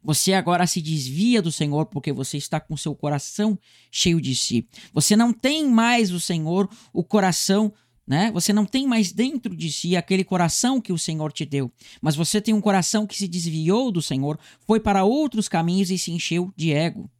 você 0.02 0.34
agora 0.34 0.66
se 0.66 0.82
desvia 0.82 1.40
do 1.40 1.50
Senhor 1.50 1.86
porque 1.86 2.12
você 2.12 2.36
está 2.36 2.60
com 2.60 2.76
seu 2.76 2.94
coração 2.94 3.58
cheio 3.90 4.20
de 4.20 4.34
si. 4.34 4.68
Você 4.92 5.16
não 5.16 5.32
tem 5.32 5.66
mais 5.66 6.12
o 6.12 6.20
Senhor, 6.20 6.68
o 6.92 7.02
coração, 7.02 7.72
né? 8.06 8.30
Você 8.32 8.52
não 8.52 8.66
tem 8.66 8.86
mais 8.86 9.10
dentro 9.10 9.56
de 9.56 9.72
si 9.72 9.96
aquele 9.96 10.22
coração 10.22 10.82
que 10.82 10.92
o 10.92 10.98
Senhor 10.98 11.32
te 11.32 11.46
deu, 11.46 11.72
mas 12.02 12.14
você 12.14 12.40
tem 12.40 12.52
um 12.52 12.60
coração 12.60 13.06
que 13.06 13.16
se 13.16 13.26
desviou 13.26 13.90
do 13.90 14.02
Senhor, 14.02 14.38
foi 14.66 14.78
para 14.78 15.04
outros 15.04 15.48
caminhos 15.48 15.90
e 15.90 15.96
se 15.96 16.12
encheu 16.12 16.52
de 16.54 16.72
ego. 16.72 17.10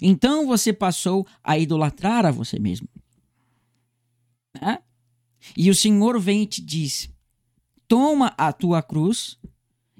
Então 0.00 0.46
você 0.46 0.72
passou 0.72 1.26
a 1.42 1.58
idolatrar 1.58 2.26
a 2.26 2.30
você 2.30 2.58
mesmo. 2.58 2.88
Né? 4.60 4.78
E 5.56 5.70
o 5.70 5.74
Senhor 5.74 6.18
vem 6.20 6.42
e 6.42 6.46
te 6.46 6.62
diz: 6.62 7.10
toma 7.86 8.34
a 8.36 8.52
tua 8.52 8.82
cruz 8.82 9.38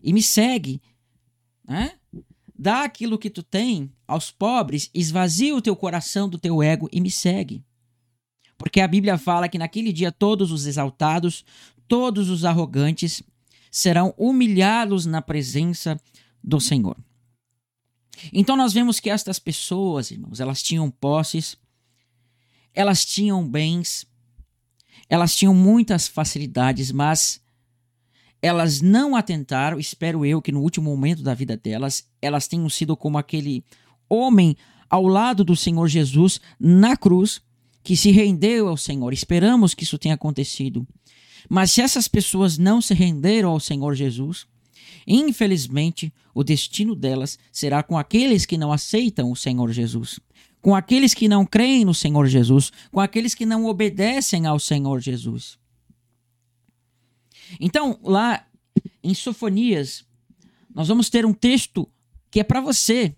e 0.02 0.12
me 0.12 0.22
segue. 0.22 0.80
Né? 1.66 1.92
Dá 2.58 2.84
aquilo 2.84 3.18
que 3.18 3.28
tu 3.28 3.42
tem 3.42 3.92
aos 4.06 4.30
pobres, 4.30 4.90
esvazia 4.94 5.54
o 5.54 5.60
teu 5.60 5.76
coração 5.76 6.28
do 6.28 6.38
teu 6.38 6.62
ego 6.62 6.88
e 6.90 7.00
me 7.00 7.10
segue. 7.10 7.62
Porque 8.56 8.80
a 8.80 8.88
Bíblia 8.88 9.18
fala 9.18 9.48
que 9.48 9.58
naquele 9.58 9.92
dia 9.92 10.10
todos 10.10 10.50
os 10.50 10.64
exaltados, 10.64 11.44
todos 11.86 12.30
os 12.30 12.44
arrogantes 12.44 13.22
serão 13.70 14.14
humilhados 14.16 15.04
na 15.04 15.20
presença 15.20 16.00
do 16.42 16.58
Senhor. 16.58 16.96
Então 18.32 18.56
nós 18.56 18.72
vemos 18.72 19.00
que 19.00 19.10
estas 19.10 19.38
pessoas, 19.38 20.10
irmãos, 20.10 20.40
elas 20.40 20.62
tinham 20.62 20.90
posses, 20.90 21.56
elas 22.74 23.04
tinham 23.04 23.46
bens, 23.48 24.06
elas 25.08 25.34
tinham 25.34 25.54
muitas 25.54 26.08
facilidades, 26.08 26.92
mas 26.92 27.40
elas 28.42 28.80
não 28.80 29.16
atentaram, 29.16 29.78
espero 29.78 30.24
eu 30.24 30.42
que 30.42 30.52
no 30.52 30.60
último 30.60 30.90
momento 30.90 31.22
da 31.22 31.34
vida 31.34 31.56
delas, 31.56 32.08
elas 32.20 32.46
tenham 32.46 32.68
sido 32.68 32.96
como 32.96 33.18
aquele 33.18 33.64
homem 34.08 34.56
ao 34.88 35.06
lado 35.06 35.42
do 35.42 35.56
Senhor 35.56 35.88
Jesus 35.88 36.40
na 36.60 36.96
cruz, 36.96 37.40
que 37.82 37.96
se 37.96 38.10
rendeu 38.10 38.68
ao 38.68 38.76
Senhor. 38.76 39.12
Esperamos 39.12 39.74
que 39.74 39.84
isso 39.84 39.98
tenha 39.98 40.14
acontecido. 40.14 40.86
Mas 41.48 41.70
se 41.70 41.80
essas 41.80 42.08
pessoas 42.08 42.58
não 42.58 42.80
se 42.80 42.92
renderam 42.94 43.50
ao 43.50 43.60
Senhor 43.60 43.94
Jesus, 43.94 44.46
Infelizmente, 45.06 46.12
o 46.34 46.42
destino 46.42 46.94
delas 46.94 47.38
será 47.52 47.82
com 47.82 47.96
aqueles 47.96 48.44
que 48.44 48.58
não 48.58 48.72
aceitam 48.72 49.30
o 49.30 49.36
Senhor 49.36 49.70
Jesus, 49.70 50.18
com 50.60 50.74
aqueles 50.74 51.14
que 51.14 51.28
não 51.28 51.46
creem 51.46 51.84
no 51.84 51.94
Senhor 51.94 52.26
Jesus, 52.26 52.72
com 52.90 52.98
aqueles 52.98 53.34
que 53.34 53.46
não 53.46 53.66
obedecem 53.66 54.46
ao 54.46 54.58
Senhor 54.58 55.00
Jesus. 55.00 55.58
Então, 57.60 58.00
lá 58.02 58.44
em 59.02 59.14
Sofonias, 59.14 60.04
nós 60.74 60.88
vamos 60.88 61.08
ter 61.08 61.24
um 61.24 61.32
texto 61.32 61.88
que 62.30 62.40
é 62.40 62.44
para 62.44 62.60
você. 62.60 63.14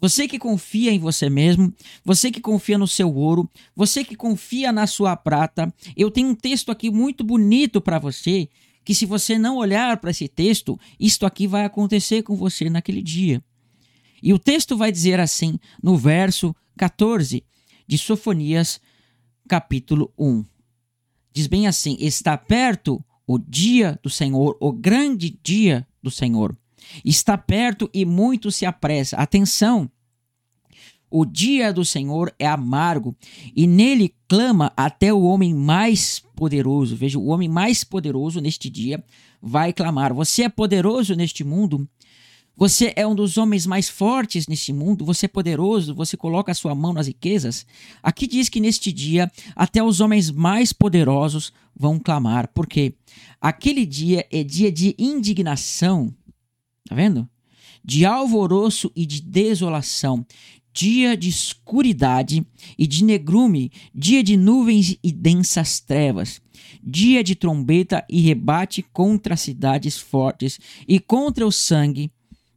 Você 0.00 0.26
que 0.26 0.38
confia 0.38 0.92
em 0.92 0.98
você 0.98 1.28
mesmo, 1.28 1.74
você 2.02 2.30
que 2.30 2.40
confia 2.40 2.78
no 2.78 2.86
seu 2.86 3.14
ouro, 3.14 3.50
você 3.76 4.02
que 4.02 4.14
confia 4.14 4.72
na 4.72 4.86
sua 4.86 5.14
prata. 5.14 5.74
Eu 5.94 6.10
tenho 6.10 6.28
um 6.28 6.34
texto 6.34 6.70
aqui 6.72 6.90
muito 6.90 7.22
bonito 7.22 7.80
para 7.80 7.98
você 7.98 8.48
que 8.84 8.94
se 8.94 9.06
você 9.06 9.38
não 9.38 9.56
olhar 9.56 9.98
para 9.98 10.10
esse 10.10 10.28
texto, 10.28 10.78
isto 10.98 11.26
aqui 11.26 11.46
vai 11.46 11.64
acontecer 11.64 12.22
com 12.22 12.34
você 12.34 12.68
naquele 12.70 13.02
dia. 13.02 13.42
E 14.22 14.32
o 14.32 14.38
texto 14.38 14.76
vai 14.76 14.92
dizer 14.92 15.20
assim, 15.20 15.58
no 15.82 15.96
verso 15.96 16.54
14 16.76 17.44
de 17.86 17.98
Sofonias, 17.98 18.80
capítulo 19.48 20.12
1. 20.18 20.44
Diz 21.32 21.46
bem 21.46 21.66
assim: 21.66 21.96
Está 21.98 22.36
perto 22.36 23.04
o 23.26 23.38
dia 23.38 23.98
do 24.02 24.10
Senhor, 24.10 24.56
o 24.60 24.72
grande 24.72 25.38
dia 25.42 25.86
do 26.02 26.10
Senhor. 26.10 26.56
Está 27.04 27.36
perto 27.38 27.88
e 27.92 28.04
muito 28.04 28.50
se 28.50 28.66
apressa. 28.66 29.16
Atenção! 29.16 29.90
O 31.10 31.24
dia 31.24 31.72
do 31.72 31.84
Senhor 31.84 32.32
é 32.38 32.46
amargo 32.46 33.16
e 33.54 33.66
nele 33.66 34.14
clama 34.28 34.72
até 34.76 35.12
o 35.12 35.22
homem 35.22 35.52
mais 35.52 36.22
poderoso. 36.36 36.94
Veja, 36.94 37.18
o 37.18 37.26
homem 37.26 37.48
mais 37.48 37.82
poderoso 37.82 38.40
neste 38.40 38.70
dia 38.70 39.02
vai 39.42 39.72
clamar. 39.72 40.14
Você 40.14 40.44
é 40.44 40.48
poderoso 40.48 41.14
neste 41.14 41.42
mundo? 41.42 41.88
Você 42.56 42.92
é 42.94 43.06
um 43.06 43.14
dos 43.14 43.38
homens 43.38 43.66
mais 43.66 43.88
fortes 43.88 44.46
neste 44.46 44.72
mundo? 44.72 45.04
Você 45.04 45.24
é 45.26 45.28
poderoso? 45.28 45.94
Você 45.94 46.16
coloca 46.16 46.52
a 46.52 46.54
sua 46.54 46.74
mão 46.74 46.92
nas 46.92 47.06
riquezas? 47.06 47.66
Aqui 48.02 48.26
diz 48.26 48.48
que 48.48 48.60
neste 48.60 48.92
dia 48.92 49.32
até 49.56 49.82
os 49.82 50.00
homens 50.00 50.30
mais 50.30 50.72
poderosos 50.72 51.52
vão 51.74 51.98
clamar. 51.98 52.48
Por 52.48 52.66
quê? 52.66 52.94
Aquele 53.40 53.86
dia 53.86 54.26
é 54.30 54.44
dia 54.44 54.70
de 54.70 54.94
indignação. 54.98 56.14
Tá 56.86 56.94
vendo? 56.94 57.26
De 57.82 58.04
alvoroço 58.04 58.92
e 58.94 59.06
de 59.06 59.22
desolação 59.22 60.26
dia 60.72 61.16
de 61.16 61.28
escuridade 61.28 62.46
e 62.78 62.86
de 62.86 63.04
negrume, 63.04 63.72
dia 63.94 64.22
de 64.22 64.36
nuvens 64.36 64.96
e 65.02 65.12
densas 65.12 65.80
trevas, 65.80 66.40
dia 66.82 67.22
de 67.24 67.34
trombeta 67.34 68.04
e 68.08 68.20
rebate 68.20 68.82
contra 68.82 69.34
as 69.34 69.40
cidades 69.40 69.98
fortes 69.98 70.58
e 70.86 71.00
contra 71.00 71.46
o 71.46 71.52
sangue 71.52 72.10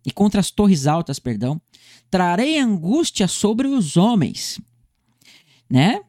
e 0.06 0.12
contra 0.12 0.40
as 0.40 0.52
torres 0.52 0.86
altas, 0.86 1.20
perdão. 1.20 1.60
Trarei 2.10 2.60
angústia 2.60 3.28
sobre 3.28 3.68
os 3.68 3.98
homens, 3.98 4.60
né? 5.70 6.02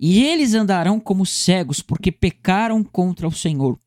E 0.00 0.24
eles 0.24 0.54
andarão 0.54 0.98
como 0.98 1.24
cegos, 1.24 1.80
porque 1.80 2.10
pecaram 2.10 2.82
contra 2.82 3.28
o 3.28 3.32
Senhor. 3.32 3.78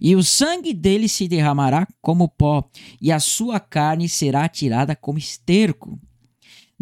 E 0.00 0.16
o 0.16 0.22
sangue 0.24 0.74
deles 0.74 1.12
se 1.12 1.28
derramará 1.28 1.86
como 2.02 2.28
pó, 2.28 2.68
e 3.00 3.12
a 3.12 3.20
sua 3.20 3.60
carne 3.60 4.08
será 4.08 4.48
tirada 4.48 4.96
como 4.96 5.18
esterco 5.18 5.98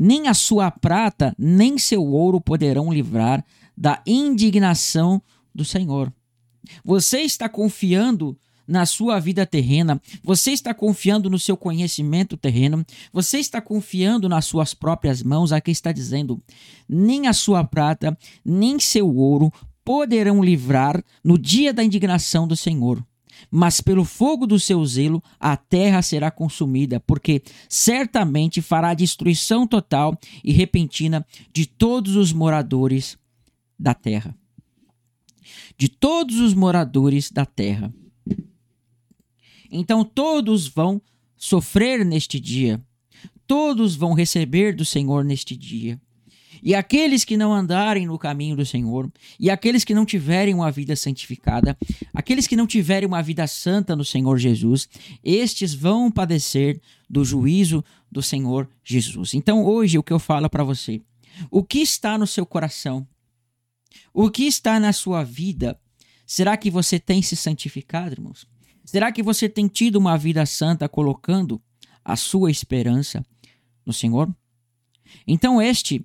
nem 0.03 0.27
a 0.27 0.35
sua 0.35 0.69
prata, 0.69 1.33
nem 1.39 1.79
seu 1.79 2.05
ouro 2.05 2.41
poderão 2.41 2.93
livrar 2.93 3.45
da 3.79 4.03
indignação 4.05 5.23
do 5.55 5.65
Senhor. 5.65 6.13
Você 6.85 7.21
está 7.21 7.49
confiando 7.49 8.37
na 8.67 8.85
sua 8.85 9.21
vida 9.21 9.47
terrena, 9.47 10.03
você 10.21 10.51
está 10.51 10.75
confiando 10.75 11.31
no 11.31 11.39
seu 11.39 11.57
conhecimento 11.57 12.37
terreno, 12.37 12.85
você 13.13 13.39
está 13.39 13.61
confiando 13.61 14.29
nas 14.29 14.45
suas 14.45 14.75
próprias 14.75 15.23
mãos. 15.23 15.53
Aqui 15.53 15.71
está 15.71 15.93
dizendo: 15.93 16.43
nem 16.89 17.29
a 17.29 17.33
sua 17.33 17.63
prata, 17.63 18.19
nem 18.45 18.81
seu 18.81 19.09
ouro 19.09 19.53
poderão 19.85 20.43
livrar 20.43 21.01
no 21.23 21.39
dia 21.39 21.73
da 21.73 21.85
indignação 21.85 22.49
do 22.49 22.57
Senhor 22.57 23.05
mas 23.51 23.81
pelo 23.81 24.05
fogo 24.05 24.47
do 24.47 24.59
seu 24.59 24.85
zelo 24.85 25.23
a 25.39 25.57
terra 25.57 26.03
será 26.03 26.31
consumida, 26.31 27.01
porque 27.01 27.43
certamente 27.69 28.61
fará 28.61 28.95
destruição 28.95 29.67
total 29.67 30.19
e 30.43 30.53
repentina 30.53 31.27
de 31.53 31.67
todos 31.67 32.17
os 32.17 32.33
moradores 32.33 33.19
da 33.79 33.95
terra. 33.95 34.35
De 35.77 35.89
todos 35.89 36.39
os 36.39 36.55
moradores 36.55 37.31
da 37.31 37.45
terra. 37.45 37.93
Então 39.71 40.05
todos 40.05 40.69
vão 40.69 41.01
sofrer 41.37 42.05
neste 42.05 42.39
dia, 42.39 42.81
todos 43.47 43.97
vão 43.97 44.13
receber 44.13 44.77
do 44.77 44.85
Senhor 44.85 45.25
neste 45.25 45.57
dia. 45.57 46.01
E 46.63 46.75
aqueles 46.75 47.25
que 47.25 47.37
não 47.37 47.53
andarem 47.53 48.07
no 48.07 48.17
caminho 48.17 48.55
do 48.55 48.65
Senhor, 48.65 49.11
e 49.39 49.51
aqueles 49.51 49.85
que 49.85 49.95
não 49.95 50.07
tiverem 50.07 50.55
uma 50.55 50.71
vida 50.71 50.95
santificada, 50.95 51.77
aqueles 52.15 52.47
que 52.47 52.55
não 52.55 52.67
tiverem 52.67 53.07
uma 53.07 53.23
vida 53.23 53.47
santa 53.49 53.97
no 53.97 54.05
Senhor 54.05 54.39
Jesus, 54.39 54.89
estes 55.25 55.75
vão 55.75 56.11
padecer 56.11 56.81
do 57.11 57.25
juízo 57.25 57.85
do 58.11 58.23
Senhor 58.23 58.69
Jesus. 58.85 59.35
Então, 59.35 59.65
hoje, 59.65 59.99
o 59.99 60.03
que 60.03 60.13
eu 60.13 60.21
falo 60.21 60.49
para 60.49 60.63
você, 60.63 61.03
o 61.51 61.65
que 61.65 61.81
está 61.81 62.17
no 62.17 62.27
seu 62.27 62.47
coração? 62.47 63.07
O 64.15 64.31
que 64.31 64.45
está 64.45 64.79
na 64.79 64.93
sua 64.93 65.25
vida? 65.25 65.79
Será 66.27 66.57
que 66.57 66.71
você 66.71 66.99
tem 66.99 67.23
se 67.23 67.35
santificado, 67.35 68.15
irmãos? 68.15 68.47
Será 68.85 69.11
que 69.11 69.23
você 69.23 69.49
tem 69.49 69.69
tido 69.69 69.97
uma 69.97 70.17
vida 70.17 70.45
santa 70.47 70.89
colocando 70.89 71.61
a 72.05 72.17
sua 72.17 72.51
esperança 72.51 73.25
no 73.85 73.93
Senhor? 73.93 74.33
Então, 75.27 75.61
este 75.61 76.05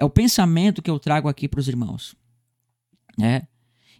é 0.00 0.04
o 0.04 0.08
pensamento 0.08 0.80
que 0.80 0.90
eu 0.90 0.98
trago 0.98 1.28
aqui 1.28 1.46
para 1.46 1.60
os 1.60 1.68
irmãos. 1.68 2.16
Né? 3.18 3.46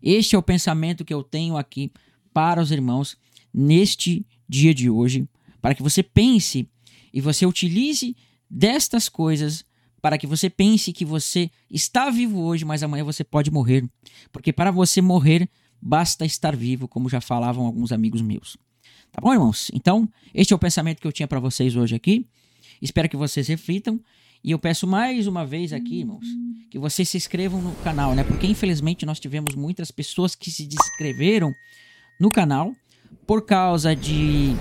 Este 0.03 0.35
é 0.35 0.39
o 0.39 0.43
pensamento 0.43 1.05
que 1.05 1.13
eu 1.13 1.23
tenho 1.23 1.59
aqui 1.59 1.93
para 2.33 2.61
os 2.61 2.73
irmãos 2.73 3.19
neste 3.53 4.27
dia 4.49 4.73
de 4.73 4.89
hoje, 4.89 5.29
para 5.61 5.75
que 5.75 5.83
você 5.83 6.03
pense 6.03 6.67
e 7.13 7.21
você 7.21 7.45
utilize 7.45 8.17
destas 8.49 9.11
coisas 9.11 9.63
para 10.01 10.17
que 10.17 10.27
você 10.27 10.49
pense 10.49 10.91
que 10.95 11.05
você 11.05 11.51
está 11.71 12.09
vivo 12.09 12.41
hoje, 12.41 12.65
mas 12.65 12.83
amanhã 12.83 13.05
você 13.05 13.23
pode 13.23 13.51
morrer. 13.51 13.87
Porque 14.33 14.51
para 14.55 14.71
você 14.71 15.03
morrer, 15.03 15.47
basta 15.83 16.25
estar 16.25 16.57
vivo, 16.57 16.89
como 16.89 17.11
já 17.11 17.21
falavam 17.21 17.67
alguns 17.67 17.93
amigos 17.93 18.23
meus. 18.23 18.57
Tá 19.13 19.21
bom, 19.21 19.35
irmãos? 19.35 19.71
Então, 19.75 20.09
este 20.33 20.55
é 20.55 20.57
o 20.57 20.59
pensamento 20.59 20.99
que 20.99 21.07
eu 21.07 21.13
tinha 21.13 21.29
para 21.29 21.39
vocês 21.39 21.77
hoje 21.77 21.95
aqui. 21.95 22.27
Espero 22.81 23.11
que 23.11 23.17
vocês 23.19 23.47
reflitam 23.49 24.01
e 24.43 24.51
eu 24.53 24.59
peço 24.59 24.87
mais 24.87 25.27
uma 25.27 25.45
vez 25.45 25.73
aqui, 25.73 26.01
irmãos, 26.01 26.27
que 26.71 26.79
vocês 26.79 27.09
se 27.09 27.17
inscrevam 27.17 27.61
no 27.61 27.75
canal, 27.77 28.15
né? 28.15 28.25
Porque 28.25 28.47
infelizmente 28.47 29.05
nós 29.05 29.21
tivemos 29.21 29.55
muitas 29.55 29.91
pessoas 29.91 30.35
que 30.35 30.51
se 30.51 30.67
inscreveram 30.67 31.55
no 32.19 32.31
canal 32.31 32.75
por 33.27 33.45
causa 33.45 33.95
de 33.95 34.55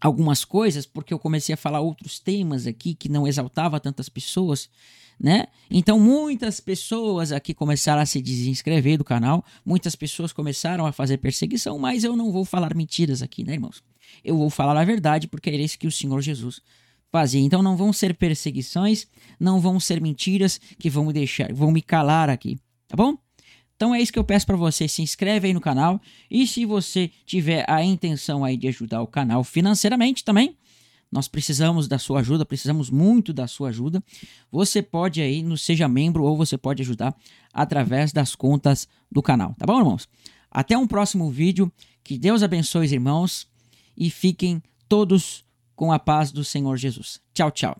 algumas 0.00 0.44
coisas, 0.44 0.84
porque 0.84 1.14
eu 1.14 1.18
comecei 1.18 1.54
a 1.54 1.56
falar 1.56 1.80
outros 1.80 2.18
temas 2.20 2.66
aqui 2.66 2.94
que 2.94 3.08
não 3.08 3.26
exaltava 3.26 3.80
tantas 3.80 4.10
pessoas, 4.10 4.68
né? 5.18 5.46
Então 5.70 5.98
muitas 5.98 6.60
pessoas 6.60 7.32
aqui 7.32 7.54
começaram 7.54 8.02
a 8.02 8.06
se 8.06 8.20
desinscrever 8.20 8.98
do 8.98 9.04
canal, 9.04 9.42
muitas 9.64 9.96
pessoas 9.96 10.30
começaram 10.30 10.84
a 10.84 10.92
fazer 10.92 11.16
perseguição, 11.18 11.78
mas 11.78 12.04
eu 12.04 12.14
não 12.14 12.30
vou 12.30 12.44
falar 12.44 12.74
mentiras 12.74 13.22
aqui, 13.22 13.44
né, 13.44 13.54
irmãos? 13.54 13.82
Eu 14.22 14.36
vou 14.36 14.50
falar 14.50 14.78
a 14.78 14.84
verdade, 14.84 15.26
porque 15.26 15.48
é 15.48 15.56
isso 15.56 15.78
que 15.78 15.86
o 15.86 15.92
Senhor 15.92 16.20
Jesus 16.20 16.60
fazia. 17.14 17.40
Então 17.40 17.62
não 17.62 17.76
vão 17.76 17.92
ser 17.92 18.16
perseguições, 18.16 19.06
não 19.38 19.60
vão 19.60 19.78
ser 19.78 20.00
mentiras 20.00 20.60
que 20.80 20.90
vão 20.90 21.06
me 21.06 21.12
deixar, 21.12 21.52
vão 21.52 21.70
me 21.70 21.80
calar 21.80 22.28
aqui, 22.28 22.58
tá 22.88 22.96
bom? 22.96 23.16
Então 23.76 23.94
é 23.94 24.02
isso 24.02 24.12
que 24.12 24.18
eu 24.18 24.24
peço 24.24 24.44
para 24.44 24.56
você, 24.56 24.88
se 24.88 25.00
inscreve 25.00 25.46
aí 25.46 25.54
no 25.54 25.60
canal 25.60 26.00
e 26.28 26.44
se 26.44 26.64
você 26.64 27.08
tiver 27.24 27.64
a 27.70 27.84
intenção 27.84 28.44
aí 28.44 28.56
de 28.56 28.66
ajudar 28.66 29.00
o 29.00 29.06
canal 29.06 29.44
financeiramente 29.44 30.24
também, 30.24 30.56
nós 31.10 31.28
precisamos 31.28 31.86
da 31.86 32.00
sua 32.00 32.18
ajuda, 32.18 32.44
precisamos 32.44 32.90
muito 32.90 33.32
da 33.32 33.46
sua 33.46 33.68
ajuda. 33.68 34.02
Você 34.50 34.82
pode 34.82 35.20
aí, 35.20 35.40
no 35.40 35.56
seja 35.56 35.86
membro 35.86 36.24
ou 36.24 36.36
você 36.36 36.58
pode 36.58 36.82
ajudar 36.82 37.14
através 37.52 38.12
das 38.12 38.34
contas 38.34 38.88
do 39.08 39.22
canal, 39.22 39.54
tá 39.56 39.64
bom, 39.64 39.78
irmãos? 39.78 40.08
Até 40.50 40.76
um 40.76 40.86
próximo 40.88 41.30
vídeo. 41.30 41.72
Que 42.02 42.18
Deus 42.18 42.42
abençoe 42.42 42.86
os 42.86 42.92
irmãos 42.92 43.46
e 43.96 44.10
fiquem 44.10 44.60
todos 44.88 45.43
com 45.74 45.92
a 45.92 45.98
paz 45.98 46.32
do 46.32 46.44
Senhor 46.44 46.76
Jesus. 46.76 47.20
Tchau, 47.32 47.50
tchau. 47.50 47.76